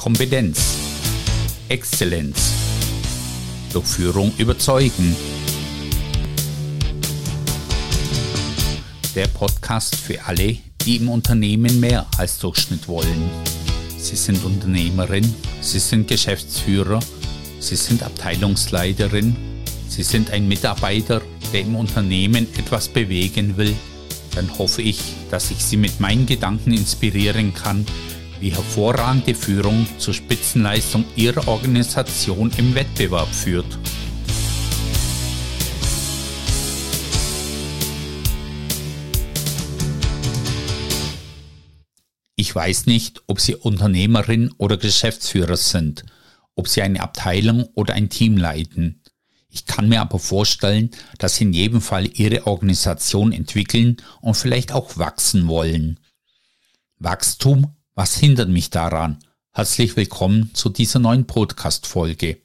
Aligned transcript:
Kompetenz, 0.00 0.78
Exzellenz, 1.68 2.54
durch 3.70 3.84
Führung 3.84 4.32
überzeugen. 4.38 5.14
Der 9.14 9.26
Podcast 9.26 9.94
für 9.94 10.24
alle, 10.24 10.56
die 10.86 10.96
im 10.96 11.10
Unternehmen 11.10 11.80
mehr 11.80 12.06
als 12.16 12.38
Durchschnitt 12.38 12.88
wollen. 12.88 13.28
Sie 13.98 14.16
sind 14.16 14.42
Unternehmerin, 14.42 15.34
Sie 15.60 15.78
sind 15.78 16.08
Geschäftsführer, 16.08 17.00
Sie 17.58 17.76
sind 17.76 18.02
Abteilungsleiterin, 18.02 19.36
Sie 19.86 20.02
sind 20.02 20.30
ein 20.30 20.48
Mitarbeiter, 20.48 21.20
der 21.52 21.60
im 21.60 21.76
Unternehmen 21.76 22.46
etwas 22.56 22.88
bewegen 22.88 23.58
will, 23.58 23.76
dann 24.34 24.56
hoffe 24.56 24.80
ich, 24.80 24.98
dass 25.30 25.50
ich 25.50 25.62
Sie 25.62 25.76
mit 25.76 26.00
meinen 26.00 26.24
Gedanken 26.24 26.72
inspirieren 26.72 27.52
kann, 27.52 27.84
wie 28.40 28.50
hervorragende 28.50 29.34
Führung 29.34 29.86
zur 29.98 30.14
Spitzenleistung 30.14 31.04
Ihrer 31.14 31.46
Organisation 31.46 32.50
im 32.56 32.74
Wettbewerb 32.74 33.28
führt. 33.28 33.78
Ich 42.36 42.54
weiß 42.54 42.86
nicht, 42.86 43.22
ob 43.26 43.38
Sie 43.38 43.54
Unternehmerin 43.54 44.50
oder 44.56 44.78
Geschäftsführer 44.78 45.58
sind, 45.58 46.04
ob 46.54 46.68
Sie 46.68 46.80
eine 46.80 47.00
Abteilung 47.02 47.68
oder 47.74 47.94
ein 47.94 48.08
Team 48.08 48.38
leiten. 48.38 49.02
Ich 49.50 49.66
kann 49.66 49.88
mir 49.88 50.00
aber 50.00 50.18
vorstellen, 50.18 50.90
dass 51.18 51.36
Sie 51.36 51.44
in 51.44 51.52
jedem 51.52 51.80
Fall 51.82 52.06
Ihre 52.06 52.46
Organisation 52.46 53.32
entwickeln 53.32 53.98
und 54.22 54.34
vielleicht 54.34 54.72
auch 54.72 54.96
wachsen 54.96 55.48
wollen. 55.48 56.00
Wachstum 56.98 57.74
was 58.00 58.16
hindert 58.16 58.48
mich 58.48 58.70
daran? 58.70 59.18
Herzlich 59.52 59.94
willkommen 59.94 60.54
zu 60.54 60.70
dieser 60.70 60.98
neuen 60.98 61.26
Podcast-Folge. 61.26 62.38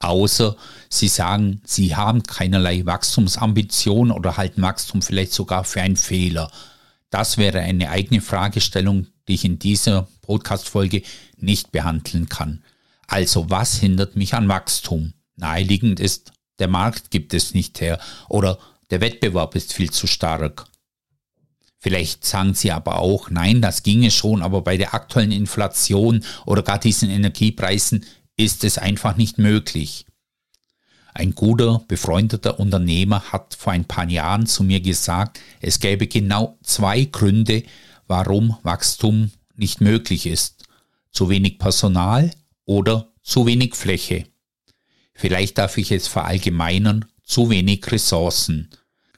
Außer 0.00 0.56
Sie 0.88 1.06
sagen, 1.06 1.62
Sie 1.64 1.94
haben 1.94 2.24
keinerlei 2.24 2.84
Wachstumsambition 2.84 4.10
oder 4.10 4.36
halten 4.36 4.62
Wachstum 4.62 5.00
vielleicht 5.00 5.32
sogar 5.32 5.62
für 5.62 5.80
einen 5.80 5.96
Fehler. 5.96 6.50
Das 7.08 7.38
wäre 7.38 7.60
eine 7.60 7.88
eigene 7.88 8.20
Fragestellung, 8.20 9.06
die 9.28 9.34
ich 9.34 9.44
in 9.44 9.60
dieser 9.60 10.08
Podcast-Folge 10.22 11.02
nicht 11.36 11.70
behandeln 11.70 12.28
kann. 12.28 12.64
Also 13.06 13.48
was 13.50 13.76
hindert 13.76 14.16
mich 14.16 14.34
an 14.34 14.48
Wachstum? 14.48 15.12
Naheliegend 15.36 16.00
ist, 16.00 16.32
der 16.58 16.66
Markt 16.66 17.12
gibt 17.12 17.32
es 17.32 17.54
nicht 17.54 17.80
her 17.80 18.00
oder 18.28 18.58
der 18.90 19.00
Wettbewerb 19.00 19.54
ist 19.54 19.72
viel 19.72 19.92
zu 19.92 20.08
stark. 20.08 20.66
Vielleicht 21.84 22.24
sagen 22.24 22.54
Sie 22.54 22.72
aber 22.72 22.98
auch, 22.98 23.28
nein, 23.28 23.60
das 23.60 23.82
ginge 23.82 24.10
schon, 24.10 24.40
aber 24.40 24.62
bei 24.62 24.78
der 24.78 24.94
aktuellen 24.94 25.32
Inflation 25.32 26.24
oder 26.46 26.62
gar 26.62 26.78
diesen 26.78 27.10
Energiepreisen 27.10 28.06
ist 28.38 28.64
es 28.64 28.78
einfach 28.78 29.18
nicht 29.18 29.36
möglich. 29.36 30.06
Ein 31.12 31.34
guter, 31.34 31.84
befreundeter 31.86 32.58
Unternehmer 32.58 33.30
hat 33.32 33.54
vor 33.54 33.74
ein 33.74 33.84
paar 33.84 34.08
Jahren 34.08 34.46
zu 34.46 34.64
mir 34.64 34.80
gesagt, 34.80 35.40
es 35.60 35.78
gäbe 35.78 36.06
genau 36.06 36.56
zwei 36.62 37.04
Gründe, 37.04 37.64
warum 38.06 38.56
Wachstum 38.62 39.30
nicht 39.54 39.82
möglich 39.82 40.24
ist. 40.24 40.64
Zu 41.10 41.28
wenig 41.28 41.58
Personal 41.58 42.30
oder 42.64 43.12
zu 43.22 43.44
wenig 43.44 43.74
Fläche. 43.74 44.24
Vielleicht 45.12 45.58
darf 45.58 45.76
ich 45.76 45.92
es 45.92 46.08
verallgemeinern, 46.08 47.04
zu 47.24 47.50
wenig 47.50 47.92
Ressourcen. 47.92 48.70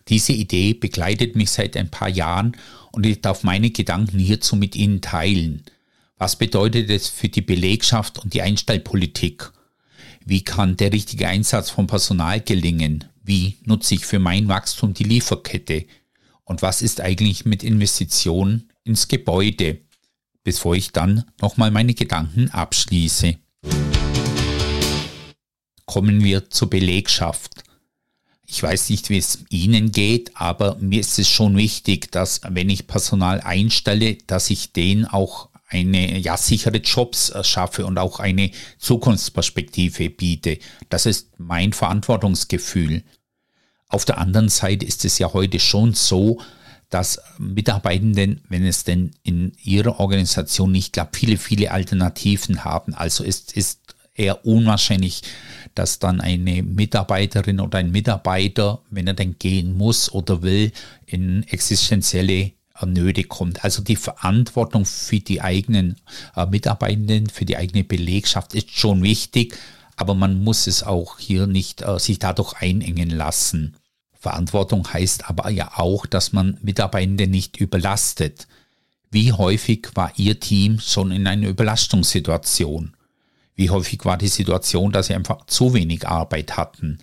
Diese 0.09 0.33
Idee 0.33 0.75
begleitet 0.75 1.35
mich 1.35 1.51
seit 1.51 1.77
ein 1.77 1.91
paar 1.91 2.09
Jahren 2.09 2.57
und 2.93 3.05
ich 3.05 3.21
darf 3.21 3.43
meine 3.43 3.71
Gedanken 3.71 4.19
hierzu 4.19 4.55
mit 4.55 4.77
Ihnen 4.77 5.01
teilen. 5.01 5.65
Was 6.17 6.37
bedeutet 6.37 6.91
es 6.91 7.09
für 7.09 7.29
die 7.29 7.43
Belegschaft 7.43 8.19
und 8.19 8.33
die 8.33 8.43
Einstellpolitik? 8.43 9.51
Wie 10.25 10.43
kann 10.43 10.77
der 10.77 10.93
richtige 10.93 11.29
Einsatz 11.29 11.71
von 11.71 11.87
Personal 11.87 12.41
gelingen? 12.41 13.05
Wie 13.23 13.57
nutze 13.65 13.97
ich 13.97 14.07
für 14.07 14.19
mein 14.19 14.49
Wachstum 14.49 14.95
die 14.95 15.05
Lieferkette? 15.05 15.87
Und 16.45 16.63
was 16.63 16.83
ist 16.83 17.01
eigentlich 17.01 17.45
mit 17.45 17.65
Investitionen 17.65 18.71
ins 18.85 19.09
Gebäude? 19.09 19.81
Bevor 20.45 20.77
ich 20.77 20.93
dann 20.93 21.25
nochmal 21.41 21.73
meine 21.73 21.95
Gedanken 21.95 22.51
abschließe. 22.51 23.37
Kommen 25.85 26.23
wir 26.23 26.49
zur 26.51 26.71
Belegschaft. 26.71 27.66
Ich 28.49 28.63
weiß 28.63 28.91
nicht, 28.91 29.11
wie 29.11 29.19
es 29.19 29.41
Ihnen 29.51 29.91
geht, 29.91 30.37
aber 30.37 30.77
mir 30.77 31.01
ist 31.01 31.19
es 31.19 31.29
schon 31.29 31.57
wichtig, 31.57 32.13
dass 32.13 32.41
wenn 32.49 32.71
ich 32.71 32.87
Personal 32.87 33.41
einstelle, 33.41 34.17
dass 34.27 34.51
ich 34.51 34.73
denen 34.73 35.05
auch 35.05 35.49
eine 35.69 36.19
ja, 36.19 36.37
sichere 36.37 36.79
Jobs 36.79 37.31
äh, 37.31 37.43
schaffe 37.43 37.87
und 37.87 37.99
auch 37.99 38.21
eine 38.21 38.51
Zukunftsperspektive 38.79 40.11
biete. 40.11 40.59
Das 40.89 41.07
ist 41.07 41.31
mein 41.39 41.73
Verantwortungsgefühl. 41.73 43.03
Auf 43.89 44.05
der 44.05 44.19
anderen 44.19 44.49
Seite 44.49 44.87
ist 44.87 45.05
es 45.05 45.19
ja 45.19 45.33
heute 45.33 45.59
schon 45.59 45.95
so, 45.95 46.41
dass 46.89 47.21
Mitarbeitenden, 47.39 48.43
wenn 48.49 48.65
es 48.65 48.85
denn 48.85 49.11
in 49.25 49.53
ihrer 49.63 49.99
Organisation 49.99 50.71
nicht 50.71 50.93
klappt, 50.93 51.17
viele, 51.17 51.37
viele 51.37 51.73
Alternativen 51.73 52.65
haben. 52.65 52.95
Also 52.95 53.25
es 53.25 53.41
ist 53.53 53.96
eher 54.17 54.45
unwahrscheinlich, 54.45 55.23
dass 55.75 55.99
dann 55.99 56.21
eine 56.21 56.63
Mitarbeiterin 56.63 57.61
oder 57.61 57.79
ein 57.79 57.91
Mitarbeiter, 57.91 58.81
wenn 58.91 59.07
er 59.07 59.15
denn 59.15 59.39
gehen 59.39 59.77
muss 59.77 60.11
oder 60.11 60.43
will, 60.43 60.73
in 61.07 61.43
existenzielle 61.45 62.53
Nöte 62.85 63.25
kommt. 63.25 63.65
Also 63.65 63.83
die 63.83 63.97
Verantwortung 63.97 64.85
für 64.85 65.21
die 65.21 65.41
eigenen 65.41 65.97
äh, 66.35 66.47
Mitarbeitenden, 66.47 67.29
für 67.29 67.45
die 67.45 67.57
eigene 67.57 67.85
Belegschaft 67.85 68.55
ist 68.55 68.71
schon 68.71 69.03
wichtig, 69.03 69.57
aber 69.97 70.15
man 70.15 70.43
muss 70.45 70.67
es 70.67 70.83
auch 70.83 71.19
hier 71.19 71.47
nicht 71.47 71.83
äh, 71.83 71.99
sich 71.99 72.19
dadurch 72.19 72.55
einengen 72.61 73.11
lassen. 73.11 73.77
Verantwortung 74.19 74.93
heißt 74.93 75.31
aber 75.31 75.51
ja 75.51 75.73
auch, 75.77 76.05
dass 76.05 76.33
man 76.33 76.59
Mitarbeitende 76.61 77.29
nicht 77.29 77.59
überlastet. 77.59 78.47
Wie 79.11 79.33
häufig 79.33 79.89
war 79.95 80.13
Ihr 80.17 80.41
Team 80.41 80.81
schon 80.81 81.13
in 81.13 81.27
einer 81.27 81.49
Überlastungssituation? 81.49 82.96
Wie 83.57 83.71
häufig 83.71 84.05
war 84.05 84.19
die 84.19 84.29
Situation, 84.29 84.93
dass 84.93 85.09
sie 85.09 85.15
einfach 85.15 85.47
zu 85.47 85.75
wenig 85.75 86.07
Arbeit 86.07 86.57
hatten? 86.57 86.99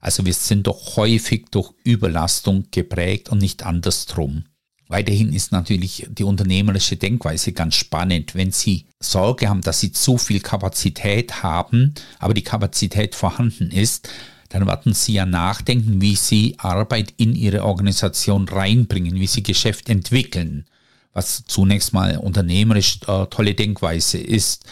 Also 0.00 0.26
wir 0.26 0.34
sind 0.34 0.66
doch 0.66 0.96
häufig 0.96 1.46
durch 1.50 1.72
Überlastung 1.84 2.66
geprägt 2.70 3.30
und 3.30 3.38
nicht 3.38 3.64
andersrum. 3.64 4.44
Weiterhin 4.88 5.32
ist 5.32 5.50
natürlich 5.50 6.06
die 6.10 6.24
unternehmerische 6.24 6.96
Denkweise 6.96 7.52
ganz 7.52 7.74
spannend. 7.74 8.34
Wenn 8.34 8.52
Sie 8.52 8.86
Sorge 9.00 9.48
haben, 9.48 9.62
dass 9.62 9.80
Sie 9.80 9.92
zu 9.92 10.18
viel 10.18 10.40
Kapazität 10.40 11.42
haben, 11.42 11.94
aber 12.18 12.34
die 12.34 12.42
Kapazität 12.42 13.14
vorhanden 13.14 13.70
ist, 13.70 14.10
dann 14.50 14.66
werden 14.66 14.92
Sie 14.92 15.14
ja 15.14 15.24
nachdenken, 15.24 16.02
wie 16.02 16.16
Sie 16.16 16.56
Arbeit 16.58 17.14
in 17.16 17.34
Ihre 17.34 17.64
Organisation 17.64 18.46
reinbringen, 18.46 19.14
wie 19.14 19.26
Sie 19.26 19.42
Geschäft 19.42 19.88
entwickeln, 19.88 20.66
was 21.14 21.44
zunächst 21.46 21.94
mal 21.94 22.18
unternehmerisch 22.18 22.98
äh, 23.06 23.26
tolle 23.26 23.54
Denkweise 23.54 24.18
ist. 24.18 24.66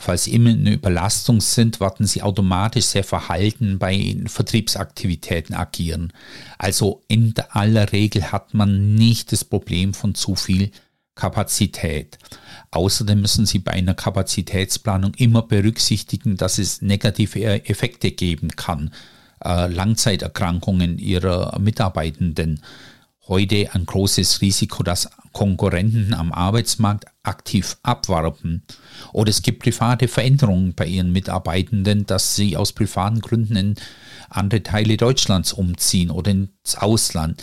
Falls 0.00 0.24
Sie 0.24 0.34
immer 0.34 0.50
eine 0.50 0.74
Überlastung 0.74 1.40
sind, 1.40 1.80
werden 1.80 2.06
Sie 2.06 2.22
automatisch 2.22 2.86
sehr 2.86 3.02
verhalten 3.02 3.80
bei 3.80 4.16
Vertriebsaktivitäten 4.26 5.56
agieren. 5.56 6.12
Also 6.56 7.02
in 7.08 7.34
aller 7.50 7.92
Regel 7.92 8.30
hat 8.30 8.54
man 8.54 8.94
nicht 8.94 9.32
das 9.32 9.44
Problem 9.44 9.94
von 9.94 10.14
zu 10.14 10.36
viel 10.36 10.70
Kapazität. 11.16 12.16
Außerdem 12.70 13.20
müssen 13.20 13.44
Sie 13.44 13.58
bei 13.58 13.72
einer 13.72 13.94
Kapazitätsplanung 13.94 15.14
immer 15.14 15.42
berücksichtigen, 15.42 16.36
dass 16.36 16.58
es 16.58 16.80
negative 16.80 17.68
Effekte 17.68 18.12
geben 18.12 18.50
kann. 18.50 18.92
Äh, 19.44 19.66
Langzeiterkrankungen 19.66 20.98
Ihrer 20.98 21.58
Mitarbeitenden 21.58 22.62
heute 23.28 23.68
ein 23.74 23.86
großes 23.86 24.40
Risiko, 24.40 24.82
dass 24.82 25.10
Konkurrenten 25.32 26.14
am 26.14 26.32
Arbeitsmarkt 26.32 27.04
aktiv 27.22 27.76
abwarben. 27.82 28.62
Oder 29.12 29.30
es 29.30 29.42
gibt 29.42 29.62
private 29.62 30.08
Veränderungen 30.08 30.74
bei 30.74 30.86
ihren 30.86 31.12
Mitarbeitenden, 31.12 32.06
dass 32.06 32.34
sie 32.34 32.56
aus 32.56 32.72
privaten 32.72 33.20
Gründen 33.20 33.56
in 33.56 33.74
andere 34.30 34.62
Teile 34.62 34.96
Deutschlands 34.96 35.52
umziehen 35.52 36.10
oder 36.10 36.30
ins 36.30 36.76
Ausland. 36.76 37.42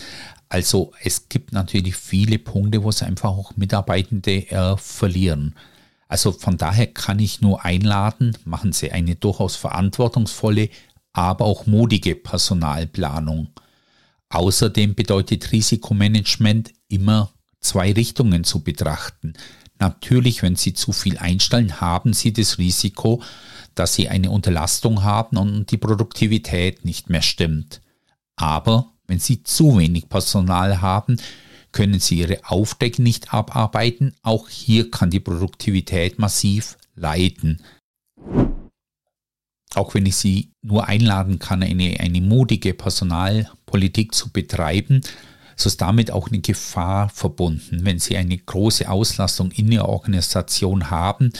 Also 0.49 0.91
es 1.03 1.29
gibt 1.29 1.53
natürlich 1.53 1.95
viele 1.95 2.39
Punkte, 2.39 2.83
wo 2.83 2.91
sie 2.91 3.05
einfach 3.05 3.29
auch 3.29 3.55
Mitarbeitende 3.55 4.49
äh, 4.49 4.77
verlieren. 4.77 5.55
Also 6.07 6.31
von 6.31 6.57
daher 6.57 6.87
kann 6.87 7.19
ich 7.19 7.41
nur 7.41 7.65
einladen, 7.65 8.37
machen 8.45 8.71
Sie 8.71 8.91
eine 8.91 9.15
durchaus 9.15 9.55
verantwortungsvolle, 9.55 10.69
aber 11.13 11.45
auch 11.45 11.65
mutige 11.65 12.15
Personalplanung. 12.15 13.49
Außerdem 14.29 14.95
bedeutet 14.95 15.51
Risikomanagement 15.51 16.73
immer 16.87 17.31
zwei 17.59 17.91
Richtungen 17.91 18.43
zu 18.43 18.63
betrachten. 18.63 19.33
Natürlich, 19.79 20.41
wenn 20.41 20.55
Sie 20.55 20.73
zu 20.73 20.91
viel 20.91 21.17
einstellen, 21.17 21.81
haben 21.81 22.13
Sie 22.13 22.33
das 22.33 22.57
Risiko, 22.57 23.21
dass 23.75 23.93
Sie 23.93 24.07
eine 24.09 24.31
Unterlastung 24.31 25.03
haben 25.03 25.37
und 25.37 25.71
die 25.71 25.77
Produktivität 25.77 26.85
nicht 26.85 27.09
mehr 27.09 27.21
stimmt. 27.21 27.81
Aber 28.35 28.93
wenn 29.07 29.19
Sie 29.19 29.43
zu 29.43 29.77
wenig 29.77 30.09
Personal 30.09 30.81
haben, 30.81 31.17
können 31.75 31.99
sie 31.99 32.19
ihre 32.19 32.39
Aufträge 32.45 33.03
nicht 33.03 33.33
abarbeiten. 33.33 34.15
Auch 34.23 34.47
hier 34.47 34.89
kann 34.89 35.09
die 35.09 35.19
Produktivität 35.19 36.17
massiv 36.19 36.77
leiden. 36.95 37.61
Auch 39.75 39.93
wenn 39.93 40.05
ich 40.05 40.15
Sie 40.15 40.51
nur 40.61 40.87
einladen 40.87 41.39
kann, 41.39 41.63
eine, 41.63 41.99
eine 41.99 42.21
mutige 42.21 42.73
Personalpolitik 42.73 44.13
zu 44.13 44.31
betreiben, 44.31 45.01
so 45.55 45.67
ist 45.67 45.81
damit 45.81 46.11
auch 46.11 46.27
eine 46.27 46.39
Gefahr 46.39 47.09
verbunden. 47.09 47.85
Wenn 47.85 47.99
Sie 47.99 48.17
eine 48.17 48.37
große 48.37 48.89
Auslastung 48.89 49.51
in 49.51 49.71
Ihrer 49.71 49.89
Organisation 49.89 50.89
haben, 50.89 51.31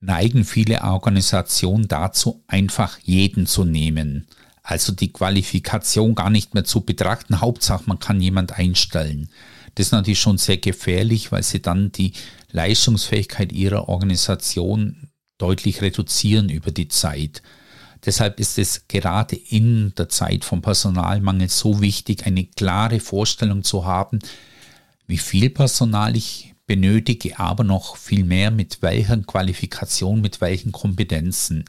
neigen 0.00 0.44
viele 0.44 0.82
Organisationen 0.82 1.88
dazu, 1.88 2.44
einfach 2.46 2.98
jeden 3.02 3.46
zu 3.46 3.64
nehmen. 3.64 4.26
Also 4.62 4.92
die 4.92 5.12
Qualifikation 5.12 6.14
gar 6.14 6.30
nicht 6.30 6.54
mehr 6.54 6.64
zu 6.64 6.80
betrachten. 6.80 7.40
Hauptsache, 7.40 7.84
man 7.86 7.98
kann 7.98 8.20
jemand 8.20 8.58
einstellen. 8.58 9.28
Das 9.74 9.86
ist 9.86 9.92
natürlich 9.92 10.20
schon 10.20 10.38
sehr 10.38 10.56
gefährlich, 10.56 11.30
weil 11.32 11.42
sie 11.42 11.60
dann 11.60 11.92
die 11.92 12.12
Leistungsfähigkeit 12.50 13.52
ihrer 13.52 13.88
Organisation 13.88 15.08
deutlich 15.38 15.82
reduzieren 15.82 16.48
über 16.48 16.70
die 16.70 16.88
Zeit. 16.88 17.42
Deshalb 18.04 18.38
ist 18.38 18.58
es 18.58 18.86
gerade 18.88 19.36
in 19.36 19.92
der 19.96 20.08
Zeit 20.08 20.44
vom 20.44 20.62
Personalmangel 20.62 21.48
so 21.48 21.80
wichtig, 21.80 22.26
eine 22.26 22.44
klare 22.44 23.00
Vorstellung 23.00 23.64
zu 23.64 23.84
haben, 23.84 24.20
wie 25.06 25.18
viel 25.18 25.50
Personal 25.50 26.16
ich 26.16 26.54
benötige, 26.66 27.38
aber 27.38 27.64
noch 27.64 27.96
viel 27.96 28.24
mehr 28.24 28.50
mit 28.50 28.82
welcher 28.82 29.16
Qualifikation, 29.18 30.20
mit 30.20 30.40
welchen 30.40 30.72
Kompetenzen. 30.72 31.64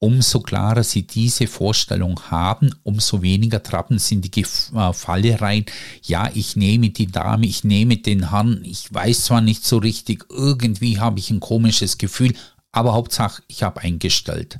Umso 0.00 0.40
klarer 0.40 0.84
Sie 0.84 1.08
diese 1.08 1.48
Vorstellung 1.48 2.20
haben, 2.30 2.72
umso 2.84 3.20
weniger 3.20 3.60
trappen 3.64 3.98
Sie 3.98 4.14
in 4.14 4.20
die 4.20 4.42
äh, 4.42 4.92
Falle 4.92 5.40
rein. 5.40 5.64
Ja, 6.04 6.30
ich 6.32 6.54
nehme 6.54 6.90
die 6.90 7.08
Dame, 7.08 7.46
ich 7.46 7.64
nehme 7.64 7.96
den 7.96 8.30
Herrn, 8.30 8.62
ich 8.64 8.92
weiß 8.94 9.24
zwar 9.24 9.40
nicht 9.40 9.64
so 9.64 9.78
richtig, 9.78 10.26
irgendwie 10.30 11.00
habe 11.00 11.18
ich 11.18 11.30
ein 11.30 11.40
komisches 11.40 11.98
Gefühl, 11.98 12.34
aber 12.72 12.92
Hauptsache, 12.92 13.42
ich 13.48 13.62
habe 13.62 13.80
eingestellt. 13.80 14.58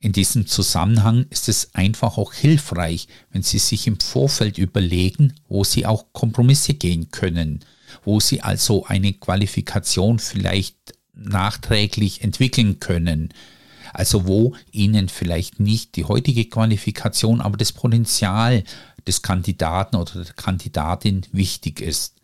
In 0.00 0.12
diesem 0.12 0.48
Zusammenhang 0.48 1.26
ist 1.30 1.48
es 1.48 1.74
einfach 1.74 2.18
auch 2.18 2.32
hilfreich, 2.32 3.06
wenn 3.30 3.44
Sie 3.44 3.60
sich 3.60 3.86
im 3.86 4.00
Vorfeld 4.00 4.58
überlegen, 4.58 5.34
wo 5.48 5.62
Sie 5.62 5.86
auch 5.86 6.06
Kompromisse 6.12 6.74
gehen 6.74 7.10
können, 7.12 7.64
wo 8.04 8.18
Sie 8.18 8.42
also 8.42 8.84
eine 8.84 9.12
Qualifikation 9.12 10.18
vielleicht 10.18 10.76
nachträglich 11.14 12.22
entwickeln 12.22 12.80
können, 12.80 13.32
also 13.92 14.26
wo 14.26 14.56
Ihnen 14.72 15.08
vielleicht 15.08 15.60
nicht 15.60 15.94
die 15.94 16.04
heutige 16.04 16.46
Qualifikation, 16.46 17.40
aber 17.40 17.56
das 17.56 17.72
Potenzial 17.72 18.64
des 19.06 19.22
Kandidaten 19.22 19.94
oder 19.94 20.24
der 20.24 20.34
Kandidatin 20.34 21.26
wichtig 21.30 21.80
ist. 21.80 22.16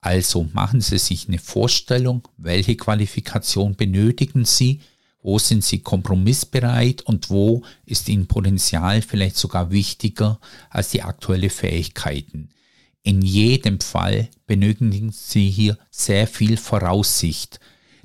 Also 0.00 0.48
machen 0.52 0.80
Sie 0.80 0.98
sich 0.98 1.28
eine 1.28 1.38
Vorstellung, 1.38 2.26
welche 2.38 2.76
Qualifikation 2.76 3.76
benötigen 3.76 4.44
Sie, 4.44 4.80
wo 5.22 5.38
sind 5.38 5.62
Sie 5.62 5.80
kompromissbereit 5.80 7.02
und 7.02 7.28
wo 7.28 7.62
ist 7.84 8.08
Ihnen 8.08 8.26
Potenzial 8.26 9.02
vielleicht 9.02 9.36
sogar 9.36 9.70
wichtiger 9.70 10.40
als 10.70 10.90
die 10.90 11.02
aktuelle 11.02 11.50
Fähigkeiten. 11.50 12.48
In 13.02 13.22
jedem 13.22 13.80
Fall 13.80 14.28
benötigen 14.46 15.12
Sie 15.12 15.50
hier 15.50 15.78
sehr 15.90 16.26
viel 16.26 16.56
Voraussicht. 16.56 17.60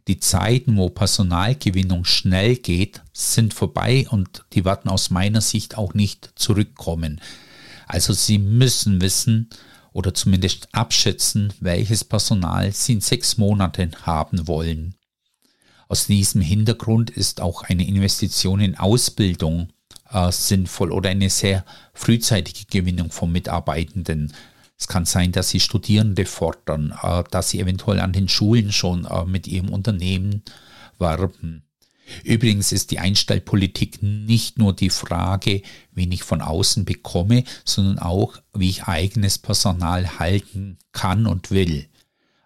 Die 0.07 0.19
Zeiten, 0.19 0.77
wo 0.77 0.89
Personalgewinnung 0.89 2.05
schnell 2.05 2.57
geht, 2.57 3.01
sind 3.11 3.53
vorbei 3.53 4.05
und 4.09 4.45
die 4.53 4.65
werden 4.65 4.89
aus 4.89 5.09
meiner 5.09 5.41
Sicht 5.41 5.77
auch 5.77 5.93
nicht 5.93 6.31
zurückkommen. 6.35 7.21
Also 7.87 8.13
Sie 8.13 8.37
müssen 8.37 9.01
wissen, 9.01 9.49
oder 9.95 10.13
zumindest 10.13 10.67
abschätzen, 10.73 11.53
welches 11.61 12.03
Personal 12.03 12.73
sie 12.73 12.93
in 12.93 13.01
sechs 13.01 13.37
Monaten 13.37 13.95
haben 14.01 14.45
wollen. 14.45 14.95
Aus 15.87 16.07
diesem 16.07 16.41
Hintergrund 16.41 17.09
ist 17.09 17.39
auch 17.39 17.63
eine 17.63 17.87
Investition 17.87 18.59
in 18.59 18.77
Ausbildung 18.77 19.69
äh, 20.11 20.33
sinnvoll 20.33 20.91
oder 20.91 21.09
eine 21.09 21.29
sehr 21.29 21.63
frühzeitige 21.93 22.65
Gewinnung 22.69 23.09
von 23.09 23.31
Mitarbeitenden. 23.31 24.33
Es 24.77 24.89
kann 24.89 25.05
sein, 25.05 25.31
dass 25.31 25.49
sie 25.51 25.61
Studierende 25.61 26.25
fordern, 26.25 26.93
äh, 27.01 27.23
dass 27.31 27.51
sie 27.51 27.61
eventuell 27.61 28.01
an 28.01 28.11
den 28.11 28.27
Schulen 28.27 28.73
schon 28.73 29.05
äh, 29.05 29.23
mit 29.23 29.47
ihrem 29.47 29.69
Unternehmen 29.69 30.43
werben. 30.99 31.64
Übrigens 32.23 32.71
ist 32.71 32.91
die 32.91 32.99
Einstellpolitik 32.99 34.01
nicht 34.01 34.57
nur 34.57 34.75
die 34.75 34.89
Frage, 34.89 35.61
wen 35.91 36.11
ich 36.11 36.23
von 36.23 36.41
außen 36.41 36.85
bekomme, 36.85 37.43
sondern 37.63 37.99
auch, 37.99 38.37
wie 38.53 38.69
ich 38.69 38.83
eigenes 38.83 39.37
Personal 39.37 40.19
halten 40.19 40.77
kann 40.91 41.25
und 41.25 41.51
will. 41.51 41.87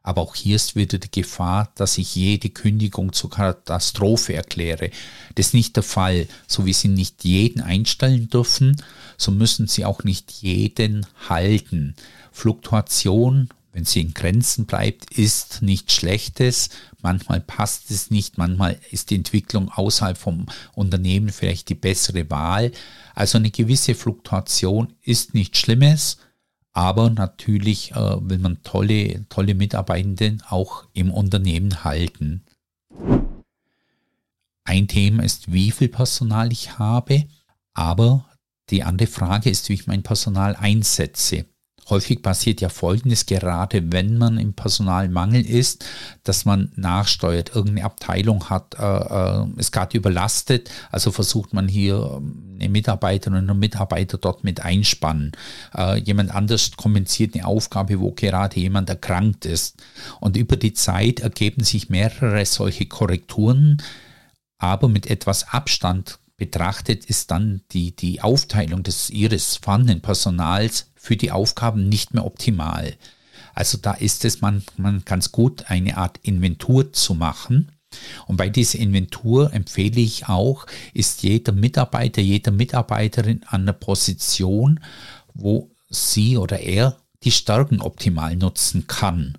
Aber 0.01 0.21
auch 0.21 0.33
hier 0.33 0.55
ist 0.55 0.75
wieder 0.75 0.97
die 0.97 1.11
Gefahr, 1.11 1.71
dass 1.75 1.97
ich 1.97 2.15
jede 2.15 2.49
Kündigung 2.49 3.13
zur 3.13 3.29
Katastrophe 3.29 4.33
erkläre. 4.33 4.91
Das 5.35 5.47
ist 5.47 5.53
nicht 5.53 5.75
der 5.75 5.83
Fall. 5.83 6.27
So 6.47 6.65
wie 6.65 6.73
Sie 6.73 6.87
nicht 6.87 7.25
jeden 7.25 7.61
einstellen 7.61 8.29
dürfen, 8.29 8.81
so 9.17 9.31
müssen 9.31 9.67
Sie 9.67 9.85
auch 9.85 10.03
nicht 10.03 10.31
jeden 10.31 11.05
halten. 11.27 11.95
Fluktuation 12.31 13.49
wenn 13.71 13.85
sie 13.85 14.01
in 14.01 14.13
Grenzen 14.13 14.65
bleibt, 14.65 15.11
ist 15.17 15.61
nichts 15.61 15.93
Schlechtes. 15.93 16.69
Manchmal 17.01 17.39
passt 17.39 17.91
es 17.91 18.09
nicht, 18.09 18.37
manchmal 18.37 18.79
ist 18.91 19.09
die 19.09 19.15
Entwicklung 19.15 19.69
außerhalb 19.69 20.17
vom 20.17 20.47
Unternehmen 20.73 21.29
vielleicht 21.29 21.69
die 21.69 21.75
bessere 21.75 22.29
Wahl. 22.29 22.71
Also 23.13 23.37
eine 23.37 23.51
gewisse 23.51 23.95
Fluktuation 23.95 24.93
ist 25.03 25.33
nichts 25.33 25.59
Schlimmes, 25.59 26.17
aber 26.73 27.09
natürlich 27.09 27.91
äh, 27.91 27.95
will 27.95 28.39
man 28.39 28.63
tolle, 28.63 29.27
tolle 29.29 29.53
Mitarbeitenden 29.53 30.41
auch 30.47 30.85
im 30.93 31.11
Unternehmen 31.11 31.83
halten. 31.83 32.45
Ein 34.63 34.87
Thema 34.87 35.23
ist, 35.23 35.51
wie 35.51 35.71
viel 35.71 35.89
Personal 35.89 36.51
ich 36.51 36.77
habe, 36.77 37.25
aber 37.73 38.25
die 38.69 38.83
andere 38.83 39.07
Frage 39.07 39.49
ist, 39.49 39.69
wie 39.69 39.73
ich 39.73 39.87
mein 39.87 40.03
Personal 40.03 40.55
einsetze. 40.55 41.45
Häufig 41.89 42.21
passiert 42.21 42.61
ja 42.61 42.69
Folgendes, 42.69 43.25
gerade 43.25 43.91
wenn 43.91 44.17
man 44.17 44.37
im 44.37 44.53
Personalmangel 44.53 45.45
ist, 45.45 45.85
dass 46.23 46.45
man 46.45 46.71
nachsteuert, 46.75 47.55
irgendeine 47.55 47.85
Abteilung 47.85 48.49
hat, 48.49 48.75
äh, 48.79 48.83
äh, 48.83 49.45
ist 49.57 49.71
gerade 49.71 49.97
überlastet, 49.97 50.69
also 50.91 51.11
versucht 51.11 51.53
man 51.53 51.67
hier 51.67 51.95
ähm, 52.17 52.57
eine 52.59 52.69
Mitarbeiterin 52.69 53.49
und 53.49 53.59
Mitarbeiter 53.59 54.17
dort 54.17 54.43
mit 54.43 54.61
einspannen. 54.61 55.31
Äh, 55.75 55.99
jemand 55.99 56.33
anders 56.33 56.71
kompensiert 56.77 57.35
eine 57.35 57.45
Aufgabe, 57.45 57.99
wo 57.99 58.11
gerade 58.11 58.59
jemand 58.59 58.89
erkrankt 58.89 59.45
ist. 59.45 59.77
Und 60.19 60.37
über 60.37 60.57
die 60.57 60.73
Zeit 60.73 61.21
ergeben 61.21 61.63
sich 61.63 61.89
mehrere 61.89 62.45
solche 62.45 62.85
Korrekturen, 62.85 63.81
aber 64.57 64.89
mit 64.89 65.07
etwas 65.07 65.47
Abstand 65.47 66.19
betrachtet 66.39 67.05
ist 67.05 67.29
dann 67.29 67.61
die, 67.71 67.95
die 67.95 68.21
Aufteilung 68.21 68.81
des 68.81 69.09
ihres 69.11 69.57
vorhandenen 69.57 70.01
Personals 70.01 70.89
für 70.95 71.15
die 71.15 71.31
Aufgaben 71.31 71.87
nicht 71.87 72.13
mehr 72.13 72.25
optimal. 72.25 72.95
Also 73.53 73.77
da 73.77 73.91
ist 73.91 74.25
es 74.25 74.41
man, 74.41 74.63
man 74.77 75.03
ganz 75.05 75.31
gut, 75.31 75.69
eine 75.69 75.97
Art 75.97 76.17
Inventur 76.23 76.93
zu 76.93 77.13
machen. 77.13 77.71
Und 78.27 78.37
bei 78.37 78.49
dieser 78.49 78.79
Inventur 78.79 79.53
empfehle 79.53 79.99
ich 79.99 80.29
auch, 80.29 80.65
ist 80.93 81.23
jeder 81.23 81.51
Mitarbeiter, 81.51 82.21
jeder 82.21 82.51
Mitarbeiterin 82.51 83.43
an 83.47 83.65
der 83.65 83.73
Position, 83.73 84.79
wo 85.33 85.71
sie 85.89 86.37
oder 86.37 86.59
er 86.59 86.97
die 87.23 87.31
Stärken 87.31 87.81
optimal 87.81 88.35
nutzen 88.35 88.87
kann. 88.87 89.37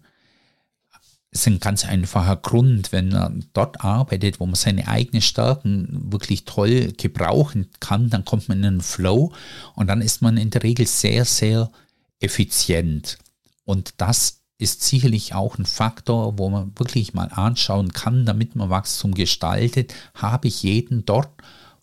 Ist 1.33 1.47
ein 1.47 1.61
ganz 1.61 1.85
einfacher 1.85 2.37
Grund, 2.37 2.91
wenn 2.91 3.11
man 3.11 3.45
dort 3.53 3.85
arbeitet, 3.85 4.41
wo 4.41 4.47
man 4.47 4.57
seine 4.57 4.89
eigenen 4.89 5.23
Stärken 5.23 6.13
wirklich 6.13 6.45
toll 6.45 6.93
gebrauchen 6.97 7.69
kann, 7.79 8.11
dann 8.11 8.25
kommt 8.25 8.49
man 8.49 8.59
in 8.59 8.65
einen 8.65 8.81
Flow 8.81 9.33
und 9.77 9.87
dann 9.87 10.03
ist 10.03 10.23
man 10.23 10.37
in 10.37 10.51
der 10.51 10.65
Regel 10.65 10.87
sehr, 10.87 11.25
sehr 11.25 11.71
effizient. 12.19 13.19
Und 13.65 13.95
das 13.99 14.41
ist 14.59 14.83
sicherlich 14.83 15.35
auch 15.35 15.57
ein 15.57 15.65
Faktor, 15.65 16.39
wo 16.39 16.51
man 16.51 16.73
wirklich 16.77 17.15
mal 17.15 17.29
anschauen 17.33 17.93
kann, 17.93 18.27
damit 18.27 18.57
man 18.57 18.69
Wachstum 18.69 19.15
gestaltet, 19.15 19.95
habe 20.15 20.49
ich 20.49 20.63
jeden 20.63 21.07
dort, 21.07 21.31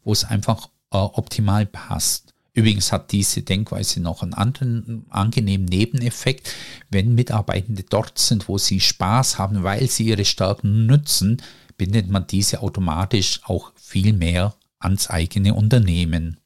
wo 0.03 0.11
es 0.11 0.23
einfach 0.23 0.67
äh, 0.91 0.97
optimal 0.97 1.65
passt. 1.65 2.33
Übrigens 2.57 2.91
hat 2.91 3.11
diese 3.11 3.43
Denkweise 3.43 4.01
noch 4.01 4.23
einen 4.23 4.33
anderen 4.33 5.05
angenehmen 5.11 5.67
Nebeneffekt. 5.67 6.51
Wenn 6.89 7.13
Mitarbeitende 7.13 7.83
dort 7.83 8.17
sind, 8.17 8.47
wo 8.47 8.57
sie 8.57 8.79
Spaß 8.79 9.37
haben, 9.37 9.61
weil 9.61 9.87
sie 9.87 10.07
ihre 10.07 10.25
Stärken 10.25 10.87
nutzen, 10.87 11.39
bindet 11.77 12.09
man 12.09 12.25
diese 12.25 12.63
automatisch 12.63 13.41
auch 13.43 13.73
viel 13.75 14.11
mehr 14.11 14.55
ans 14.79 15.07
eigene 15.07 15.53
Unternehmen. 15.53 16.39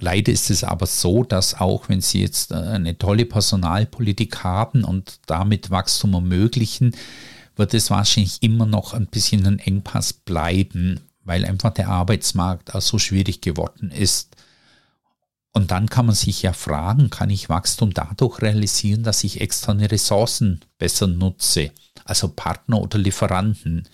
Leider 0.00 0.32
ist 0.32 0.50
es 0.50 0.64
aber 0.64 0.86
so, 0.86 1.22
dass 1.22 1.60
auch 1.60 1.88
wenn 1.88 2.00
Sie 2.00 2.20
jetzt 2.20 2.50
äh, 2.50 2.54
eine 2.56 2.98
tolle 2.98 3.26
Personalpolitik 3.26 4.42
haben 4.42 4.82
und 4.82 5.20
damit 5.26 5.70
Wachstum 5.70 6.14
ermöglichen, 6.14 6.96
wird 7.54 7.74
es 7.74 7.90
wahrscheinlich 7.90 8.42
immer 8.42 8.66
noch 8.66 8.92
ein 8.92 9.06
bisschen 9.06 9.46
ein 9.46 9.58
Engpass 9.60 10.14
bleiben, 10.14 11.00
weil 11.24 11.44
einfach 11.44 11.72
der 11.72 11.88
Arbeitsmarkt 11.88 12.74
auch 12.74 12.80
so 12.80 12.98
schwierig 12.98 13.40
geworden 13.40 13.90
ist. 13.90 14.36
Und 15.52 15.72
dann 15.72 15.88
kann 15.88 16.06
man 16.06 16.14
sich 16.14 16.42
ja 16.42 16.52
fragen, 16.52 17.10
kann 17.10 17.30
ich 17.30 17.48
Wachstum 17.48 17.92
dadurch 17.92 18.40
realisieren, 18.40 19.02
dass 19.02 19.24
ich 19.24 19.40
externe 19.40 19.90
Ressourcen 19.90 20.60
besser 20.78 21.08
nutze, 21.08 21.72
also 22.04 22.28
Partner 22.28 22.80
oder 22.80 22.98
Lieferanten. 22.98 23.88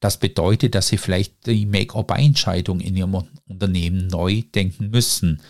Das 0.00 0.18
bedeutet, 0.18 0.74
dass 0.74 0.88
Sie 0.88 0.98
vielleicht 0.98 1.46
die 1.46 1.66
Make-or-Buy-Entscheidung 1.66 2.80
in 2.80 2.96
Ihrem 2.96 3.26
Unternehmen 3.48 4.06
neu 4.06 4.42
denken 4.54 4.90
müssen. 4.90 5.42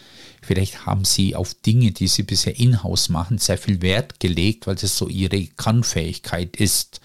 Vielleicht 0.42 0.86
haben 0.86 1.04
Sie 1.04 1.34
auf 1.34 1.54
Dinge, 1.54 1.92
die 1.92 2.08
Sie 2.08 2.22
bisher 2.22 2.58
in-house 2.58 3.08
machen, 3.08 3.38
sehr 3.38 3.58
viel 3.58 3.82
Wert 3.82 4.20
gelegt, 4.20 4.66
weil 4.66 4.76
das 4.76 4.96
so 4.96 5.08
Ihre 5.08 5.46
Kannfähigkeit 5.46 6.56
ist. 6.56 7.00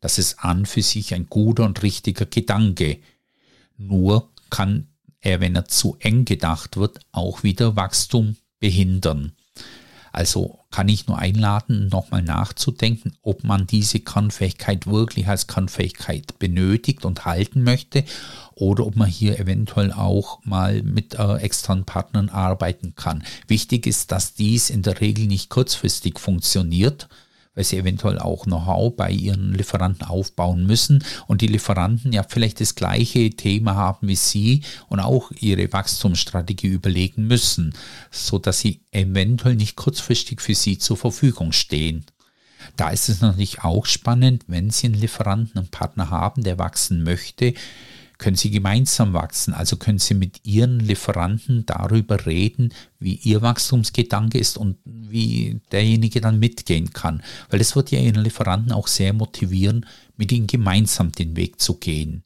Das 0.00 0.18
ist 0.18 0.40
an 0.40 0.66
für 0.66 0.82
sich 0.82 1.14
ein 1.14 1.26
guter 1.28 1.64
und 1.64 1.82
richtiger 1.82 2.26
Gedanke. 2.26 2.98
Nur 3.80 4.30
kann 4.50 4.88
er, 5.20 5.40
wenn 5.40 5.56
er 5.56 5.64
zu 5.66 5.96
eng 6.00 6.26
gedacht 6.26 6.76
wird, 6.76 7.00
auch 7.12 7.42
wieder 7.42 7.76
Wachstum 7.76 8.36
behindern. 8.58 9.32
Also 10.12 10.58
kann 10.70 10.88
ich 10.88 11.06
nur 11.06 11.18
einladen, 11.18 11.88
nochmal 11.88 12.22
nachzudenken, 12.22 13.16
ob 13.22 13.44
man 13.44 13.66
diese 13.66 14.00
Kannfähigkeit 14.00 14.86
wirklich 14.86 15.28
als 15.28 15.46
Kannfähigkeit 15.46 16.38
benötigt 16.38 17.04
und 17.04 17.24
halten 17.24 17.62
möchte 17.62 18.04
oder 18.54 18.86
ob 18.86 18.96
man 18.96 19.08
hier 19.08 19.38
eventuell 19.38 19.92
auch 19.92 20.44
mal 20.44 20.82
mit 20.82 21.14
äh, 21.14 21.36
externen 21.36 21.84
Partnern 21.84 22.28
arbeiten 22.28 22.94
kann. 22.96 23.22
Wichtig 23.46 23.86
ist, 23.86 24.10
dass 24.10 24.34
dies 24.34 24.68
in 24.68 24.82
der 24.82 25.00
Regel 25.00 25.26
nicht 25.26 25.48
kurzfristig 25.48 26.18
funktioniert, 26.18 27.08
weil 27.54 27.64
sie 27.64 27.78
eventuell 27.78 28.18
auch 28.18 28.44
Know-how 28.44 28.94
bei 28.94 29.10
ihren 29.10 29.52
Lieferanten 29.54 30.06
aufbauen 30.06 30.66
müssen 30.66 31.04
und 31.26 31.40
die 31.40 31.46
Lieferanten 31.46 32.12
ja 32.12 32.22
vielleicht 32.22 32.60
das 32.60 32.74
gleiche 32.74 33.30
Thema 33.30 33.74
haben 33.74 34.08
wie 34.08 34.16
sie 34.16 34.62
und 34.88 35.00
auch 35.00 35.30
ihre 35.32 35.72
Wachstumsstrategie 35.72 36.68
überlegen 36.68 37.26
müssen, 37.26 37.74
so 38.10 38.38
dass 38.38 38.60
sie 38.60 38.82
eventuell 38.92 39.56
nicht 39.56 39.76
kurzfristig 39.76 40.40
für 40.40 40.54
sie 40.54 40.78
zur 40.78 40.96
Verfügung 40.96 41.52
stehen. 41.52 42.06
Da 42.76 42.90
ist 42.90 43.08
es 43.08 43.20
natürlich 43.20 43.62
auch 43.62 43.86
spannend, 43.86 44.44
wenn 44.46 44.70
Sie 44.70 44.86
einen 44.86 44.94
Lieferanten, 44.94 45.58
einen 45.58 45.68
Partner 45.68 46.10
haben, 46.10 46.42
der 46.42 46.58
wachsen 46.58 47.02
möchte, 47.02 47.54
können 48.20 48.36
Sie 48.36 48.50
gemeinsam 48.50 49.14
wachsen. 49.14 49.54
Also 49.54 49.76
können 49.76 49.98
Sie 49.98 50.14
mit 50.14 50.44
Ihren 50.44 50.78
Lieferanten 50.78 51.64
darüber 51.64 52.26
reden, 52.26 52.72
wie 52.98 53.14
Ihr 53.14 53.40
Wachstumsgedanke 53.40 54.38
ist 54.38 54.58
und 54.58 54.76
wie 54.84 55.60
derjenige 55.72 56.20
dann 56.20 56.38
mitgehen 56.38 56.92
kann. 56.92 57.22
Weil 57.48 57.58
das 57.58 57.74
wird 57.74 57.90
ja 57.90 57.98
Ihren 57.98 58.22
Lieferanten 58.22 58.72
auch 58.72 58.88
sehr 58.88 59.14
motivieren, 59.14 59.86
mit 60.16 60.30
Ihnen 60.32 60.46
gemeinsam 60.46 61.12
den 61.12 61.34
Weg 61.34 61.60
zu 61.60 61.78
gehen. 61.78 62.22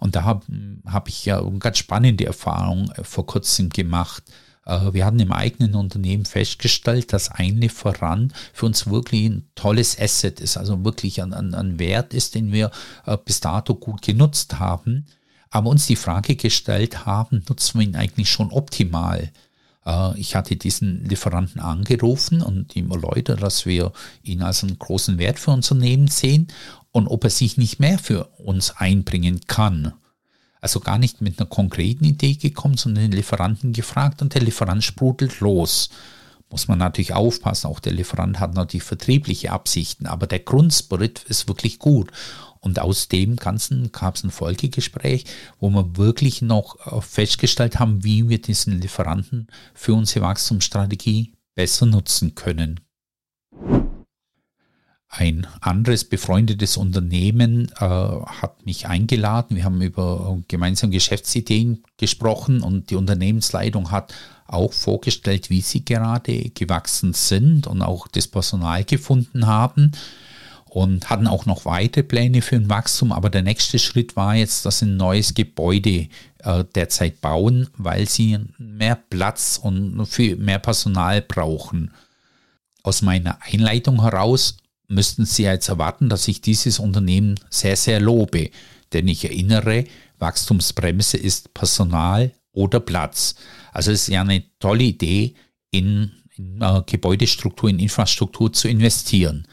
Und 0.00 0.16
da 0.16 0.24
habe 0.24 0.44
hab 0.84 1.08
ich 1.08 1.24
ja 1.24 1.40
eine 1.40 1.58
ganz 1.58 1.78
spannende 1.78 2.26
Erfahrung 2.26 2.90
äh, 2.90 3.04
vor 3.04 3.24
kurzem 3.24 3.70
gemacht. 3.70 4.24
Äh, 4.66 4.92
wir 4.92 5.06
hatten 5.06 5.20
im 5.20 5.32
eigenen 5.32 5.76
Unternehmen 5.76 6.24
festgestellt, 6.24 7.12
dass 7.12 7.30
ein 7.30 7.56
Lieferant 7.56 8.32
für 8.52 8.66
uns 8.66 8.88
wirklich 8.88 9.26
ein 9.26 9.48
tolles 9.54 9.96
Asset 9.98 10.40
ist, 10.40 10.56
also 10.56 10.84
wirklich 10.84 11.22
ein, 11.22 11.32
ein, 11.32 11.54
ein 11.54 11.78
Wert 11.78 12.14
ist, 12.14 12.34
den 12.34 12.50
wir 12.50 12.72
äh, 13.06 13.16
bis 13.16 13.38
dato 13.38 13.76
gut 13.76 14.02
genutzt 14.02 14.58
haben 14.58 15.06
aber 15.50 15.70
uns 15.70 15.86
die 15.86 15.96
Frage 15.96 16.36
gestellt 16.36 17.06
haben, 17.06 17.44
nutzen 17.48 17.80
wir 17.80 17.86
ihn 17.86 17.96
eigentlich 17.96 18.30
schon 18.30 18.52
optimal? 18.52 19.30
Äh, 19.84 20.18
ich 20.18 20.34
hatte 20.36 20.56
diesen 20.56 21.04
Lieferanten 21.04 21.60
angerufen 21.60 22.42
und 22.42 22.76
ihm 22.76 22.90
erläutert, 22.90 23.42
dass 23.42 23.66
wir 23.66 23.92
ihn 24.22 24.42
als 24.42 24.62
einen 24.62 24.78
großen 24.78 25.18
Wert 25.18 25.38
für 25.38 25.50
unser 25.50 25.72
Unternehmen 25.72 26.08
sehen 26.08 26.48
und 26.92 27.08
ob 27.08 27.24
er 27.24 27.30
sich 27.30 27.56
nicht 27.56 27.80
mehr 27.80 27.98
für 27.98 28.26
uns 28.38 28.76
einbringen 28.76 29.40
kann. 29.46 29.92
Also 30.60 30.80
gar 30.80 30.98
nicht 30.98 31.20
mit 31.20 31.38
einer 31.38 31.48
konkreten 31.48 32.04
Idee 32.04 32.34
gekommen, 32.34 32.76
sondern 32.76 33.04
den 33.04 33.12
Lieferanten 33.12 33.72
gefragt 33.72 34.20
und 34.22 34.34
der 34.34 34.42
Lieferant 34.42 34.84
sprudelt 34.84 35.40
los. 35.40 35.88
Muss 36.50 36.68
man 36.68 36.78
natürlich 36.78 37.14
aufpassen, 37.14 37.68
auch 37.68 37.80
der 37.80 37.92
Lieferant 37.92 38.40
hat 38.40 38.54
natürlich 38.54 38.82
vertriebliche 38.82 39.52
Absichten, 39.52 40.06
aber 40.06 40.26
der 40.26 40.40
Grundspirit 40.40 41.22
ist 41.28 41.48
wirklich 41.48 41.78
gut. 41.78 42.10
Und 42.60 42.78
aus 42.78 43.08
dem 43.08 43.36
Ganzen 43.36 43.90
gab 43.90 44.16
es 44.16 44.24
ein 44.24 44.30
Folgegespräch, 44.30 45.24
wo 45.58 45.70
wir 45.70 45.96
wirklich 45.96 46.42
noch 46.42 46.76
äh, 46.86 47.00
festgestellt 47.00 47.78
haben, 47.78 48.04
wie 48.04 48.28
wir 48.28 48.40
diesen 48.40 48.80
Lieferanten 48.80 49.48
für 49.74 49.94
unsere 49.94 50.26
Wachstumsstrategie 50.26 51.32
besser 51.54 51.86
nutzen 51.86 52.34
können. 52.34 52.80
Ein 55.12 55.46
anderes 55.60 56.04
befreundetes 56.04 56.76
Unternehmen 56.76 57.72
äh, 57.80 57.84
hat 57.84 58.64
mich 58.64 58.86
eingeladen. 58.86 59.56
Wir 59.56 59.64
haben 59.64 59.82
über 59.82 60.38
gemeinsame 60.46 60.92
Geschäftsideen 60.92 61.82
gesprochen 61.96 62.62
und 62.62 62.90
die 62.90 62.94
Unternehmensleitung 62.94 63.90
hat 63.90 64.14
auch 64.46 64.72
vorgestellt, 64.72 65.50
wie 65.50 65.62
sie 65.62 65.84
gerade 65.84 66.50
gewachsen 66.50 67.12
sind 67.14 67.66
und 67.66 67.82
auch 67.82 68.06
das 68.06 68.28
Personal 68.28 68.84
gefunden 68.84 69.46
haben 69.46 69.92
und 70.70 71.10
hatten 71.10 71.26
auch 71.26 71.46
noch 71.46 71.64
weitere 71.64 72.04
Pläne 72.04 72.42
für 72.42 72.54
ein 72.54 72.70
Wachstum. 72.70 73.10
Aber 73.10 73.28
der 73.28 73.42
nächste 73.42 73.78
Schritt 73.78 74.14
war 74.14 74.36
jetzt, 74.36 74.64
dass 74.64 74.78
sie 74.78 74.86
ein 74.86 74.96
neues 74.96 75.34
Gebäude 75.34 76.08
äh, 76.38 76.64
derzeit 76.74 77.20
bauen, 77.20 77.68
weil 77.76 78.08
sie 78.08 78.38
mehr 78.56 78.94
Platz 78.94 79.58
und 79.60 80.06
für 80.06 80.36
mehr 80.36 80.60
Personal 80.60 81.22
brauchen. 81.22 81.92
Aus 82.84 83.02
meiner 83.02 83.38
Einleitung 83.42 84.00
heraus 84.02 84.58
müssten 84.86 85.24
Sie 85.24 85.42
jetzt 85.42 85.68
erwarten, 85.68 86.08
dass 86.08 86.28
ich 86.28 86.40
dieses 86.40 86.78
Unternehmen 86.78 87.38
sehr, 87.50 87.76
sehr 87.76 88.00
lobe. 88.00 88.50
Denn 88.92 89.08
ich 89.08 89.24
erinnere, 89.24 89.84
Wachstumsbremse 90.18 91.16
ist 91.16 91.52
Personal 91.52 92.32
oder 92.52 92.80
Platz. 92.80 93.34
Also 93.72 93.90
es 93.90 94.02
ist 94.02 94.08
ja 94.08 94.20
eine 94.20 94.44
tolle 94.60 94.84
Idee, 94.84 95.34
in, 95.72 96.12
in 96.36 96.62
äh, 96.62 96.82
Gebäudestruktur, 96.86 97.70
in 97.70 97.80
Infrastruktur 97.80 98.52
zu 98.52 98.68
investieren 98.68 99.46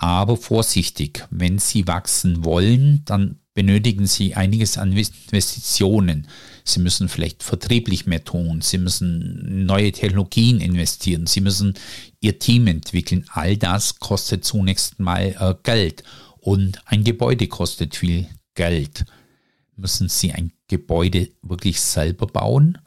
aber 0.00 0.38
vorsichtig. 0.38 1.26
Wenn 1.30 1.58
Sie 1.58 1.86
wachsen 1.86 2.42
wollen, 2.42 3.02
dann 3.04 3.38
benötigen 3.52 4.06
Sie 4.06 4.34
einiges 4.34 4.78
an 4.78 4.92
Investitionen. 4.92 6.26
Sie 6.64 6.80
müssen 6.80 7.10
vielleicht 7.10 7.42
vertrieblich 7.42 8.06
mehr 8.06 8.24
tun. 8.24 8.62
Sie 8.62 8.78
müssen 8.78 9.66
neue 9.66 9.92
Technologien 9.92 10.58
investieren. 10.60 11.26
Sie 11.26 11.42
müssen 11.42 11.74
Ihr 12.20 12.38
Team 12.38 12.66
entwickeln. 12.66 13.26
All 13.28 13.58
das 13.58 13.98
kostet 13.98 14.42
zunächst 14.44 14.98
mal 15.00 15.36
äh, 15.38 15.54
Geld. 15.62 16.02
Und 16.38 16.80
ein 16.86 17.04
Gebäude 17.04 17.46
kostet 17.46 17.94
viel 17.94 18.26
Geld. 18.54 19.04
Müssen 19.76 20.08
Sie 20.08 20.32
ein 20.32 20.52
Gebäude 20.66 21.28
wirklich 21.42 21.78
selber 21.78 22.26
bauen? 22.26 22.78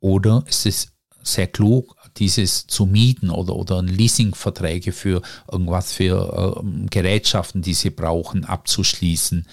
Oder 0.00 0.42
ist 0.48 0.64
es 0.64 0.88
sehr 1.22 1.48
klug, 1.48 1.96
dieses 2.16 2.66
zu 2.66 2.86
mieten 2.86 3.30
oder, 3.30 3.56
oder 3.56 3.82
Leasingverträge 3.82 4.92
für 4.92 5.22
irgendwas 5.50 5.92
für 5.92 6.62
äh, 6.62 6.86
Gerätschaften, 6.90 7.62
die 7.62 7.74
sie 7.74 7.90
brauchen, 7.90 8.44
abzuschließen. 8.44 9.46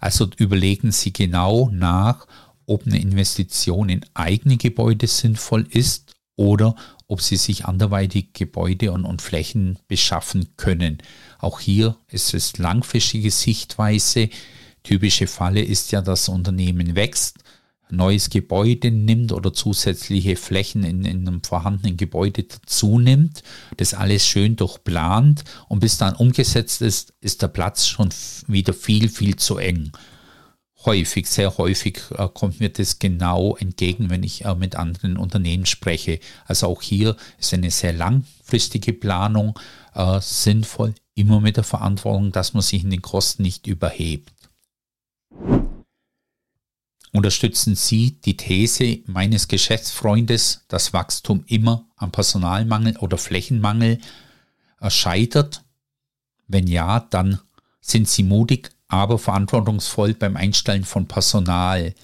Also 0.00 0.28
überlegen 0.38 0.92
Sie 0.92 1.12
genau 1.12 1.68
nach, 1.70 2.26
ob 2.66 2.86
eine 2.86 3.00
Investition 3.00 3.88
in 3.88 4.04
eigene 4.14 4.56
Gebäude 4.56 5.06
sinnvoll 5.06 5.66
ist 5.70 6.14
oder 6.36 6.74
ob 7.06 7.20
Sie 7.20 7.36
sich 7.36 7.66
anderweitig 7.66 8.32
Gebäude 8.32 8.92
und, 8.92 9.04
und 9.04 9.20
Flächen 9.20 9.78
beschaffen 9.88 10.56
können. 10.56 10.98
Auch 11.38 11.60
hier 11.60 11.96
ist 12.08 12.32
es 12.32 12.56
langfristige 12.56 13.30
Sichtweise. 13.30 14.30
Typische 14.82 15.26
Falle 15.26 15.62
ist 15.62 15.92
ja, 15.92 16.00
dass 16.00 16.28
Unternehmen 16.28 16.94
wächst 16.94 17.38
neues 17.92 18.30
Gebäude 18.30 18.90
nimmt 18.90 19.32
oder 19.32 19.52
zusätzliche 19.52 20.36
Flächen 20.36 20.84
in, 20.84 21.04
in 21.04 21.26
einem 21.26 21.42
vorhandenen 21.42 21.96
Gebäude 21.96 22.46
zunimmt, 22.66 23.42
das 23.76 23.94
alles 23.94 24.26
schön 24.26 24.56
durchplant 24.56 25.44
und 25.68 25.80
bis 25.80 25.98
dann 25.98 26.14
umgesetzt 26.14 26.82
ist, 26.82 27.14
ist 27.20 27.42
der 27.42 27.48
Platz 27.48 27.86
schon 27.86 28.10
wieder 28.46 28.72
viel, 28.72 29.08
viel 29.08 29.36
zu 29.36 29.58
eng. 29.58 29.92
Häufig, 30.86 31.26
sehr 31.26 31.58
häufig 31.58 32.00
äh, 32.16 32.26
kommt 32.32 32.60
mir 32.60 32.70
das 32.70 32.98
genau 32.98 33.54
entgegen, 33.56 34.08
wenn 34.08 34.22
ich 34.22 34.46
äh, 34.46 34.54
mit 34.54 34.76
anderen 34.76 35.18
Unternehmen 35.18 35.66
spreche. 35.66 36.20
Also 36.46 36.68
auch 36.68 36.80
hier 36.80 37.16
ist 37.38 37.52
eine 37.52 37.70
sehr 37.70 37.92
langfristige 37.92 38.94
Planung 38.94 39.58
äh, 39.94 40.20
sinnvoll, 40.22 40.94
immer 41.14 41.40
mit 41.40 41.58
der 41.58 41.64
Verantwortung, 41.64 42.32
dass 42.32 42.54
man 42.54 42.62
sich 42.62 42.82
in 42.82 42.90
den 42.90 43.02
Kosten 43.02 43.42
nicht 43.42 43.66
überhebt. 43.66 44.32
Unterstützen 47.12 47.74
Sie 47.74 48.20
die 48.20 48.36
These 48.36 49.00
meines 49.06 49.48
Geschäftsfreundes, 49.48 50.64
dass 50.68 50.92
Wachstum 50.92 51.42
immer 51.46 51.86
am 51.96 52.12
Personalmangel 52.12 52.96
oder 52.98 53.18
Flächenmangel 53.18 53.98
scheitert? 54.88 55.64
Wenn 56.46 56.68
ja, 56.68 57.00
dann 57.10 57.40
sind 57.80 58.08
Sie 58.08 58.22
mutig, 58.22 58.70
aber 58.86 59.18
verantwortungsvoll 59.18 60.14
beim 60.14 60.36
Einstellen 60.36 60.84
von 60.84 61.08
Personal. 61.08 61.94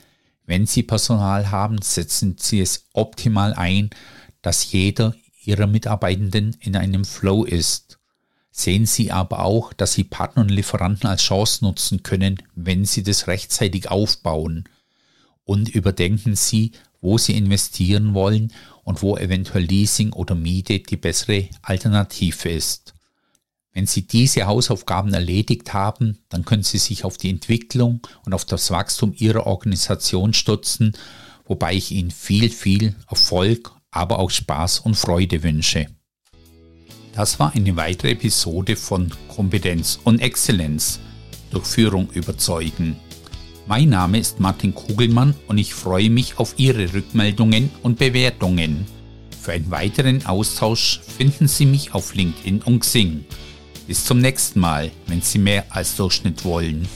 Wenn 0.44 0.66
Sie 0.66 0.82
Personal 0.82 1.52
haben, 1.52 1.80
setzen 1.82 2.36
Sie 2.38 2.60
es 2.60 2.86
optimal 2.92 3.54
ein, 3.54 3.90
dass 4.42 4.72
jeder 4.72 5.14
Ihrer 5.44 5.68
Mitarbeitenden 5.68 6.56
in 6.58 6.74
einem 6.74 7.04
Flow 7.04 7.44
ist. 7.44 8.00
Sehen 8.50 8.86
Sie 8.86 9.12
aber 9.12 9.44
auch, 9.44 9.72
dass 9.72 9.92
Sie 9.92 10.04
Partner 10.04 10.42
und 10.42 10.50
Lieferanten 10.50 11.08
als 11.08 11.22
Chance 11.22 11.64
nutzen 11.64 12.02
können, 12.02 12.42
wenn 12.56 12.84
Sie 12.84 13.04
das 13.04 13.28
rechtzeitig 13.28 13.88
aufbauen 13.88 14.68
und 15.46 15.70
überdenken 15.74 16.36
Sie, 16.36 16.72
wo 17.00 17.16
Sie 17.16 17.36
investieren 17.36 18.12
wollen 18.12 18.52
und 18.84 19.00
wo 19.00 19.16
eventuell 19.16 19.64
Leasing 19.64 20.12
oder 20.12 20.34
Miete 20.34 20.80
die 20.80 20.96
bessere 20.96 21.48
Alternative 21.62 22.50
ist. 22.50 22.92
Wenn 23.72 23.86
Sie 23.86 24.06
diese 24.06 24.46
Hausaufgaben 24.46 25.14
erledigt 25.14 25.72
haben, 25.72 26.18
dann 26.28 26.44
können 26.44 26.62
Sie 26.62 26.78
sich 26.78 27.04
auf 27.04 27.16
die 27.16 27.30
Entwicklung 27.30 28.00
und 28.24 28.34
auf 28.34 28.44
das 28.44 28.70
Wachstum 28.70 29.14
Ihrer 29.16 29.46
Organisation 29.46 30.34
stützen, 30.34 30.96
wobei 31.44 31.74
ich 31.74 31.92
Ihnen 31.92 32.10
viel, 32.10 32.50
viel 32.50 32.96
Erfolg, 33.08 33.72
aber 33.90 34.18
auch 34.18 34.30
Spaß 34.30 34.80
und 34.80 34.94
Freude 34.94 35.42
wünsche. 35.42 35.86
Das 37.14 37.38
war 37.38 37.54
eine 37.54 37.76
weitere 37.76 38.10
Episode 38.12 38.76
von 38.76 39.12
Kompetenz 39.28 40.00
und 40.04 40.20
Exzellenz 40.20 40.98
durch 41.50 41.64
Führung 41.64 42.10
überzeugen. 42.10 42.96
Mein 43.68 43.88
Name 43.88 44.20
ist 44.20 44.38
Martin 44.38 44.72
Kugelmann 44.72 45.34
und 45.48 45.58
ich 45.58 45.74
freue 45.74 46.08
mich 46.08 46.38
auf 46.38 46.54
Ihre 46.56 46.94
Rückmeldungen 46.94 47.68
und 47.82 47.98
Bewertungen. 47.98 48.86
Für 49.42 49.52
einen 49.52 49.72
weiteren 49.72 50.24
Austausch 50.24 51.00
finden 51.00 51.48
Sie 51.48 51.66
mich 51.66 51.92
auf 51.92 52.14
LinkedIn 52.14 52.62
und 52.62 52.80
Xing. 52.80 53.24
Bis 53.88 54.04
zum 54.04 54.20
nächsten 54.20 54.60
Mal, 54.60 54.92
wenn 55.08 55.20
Sie 55.20 55.40
mehr 55.40 55.64
als 55.70 55.96
Durchschnitt 55.96 56.44
wollen. 56.44 56.86